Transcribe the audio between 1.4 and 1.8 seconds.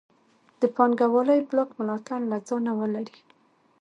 بلاک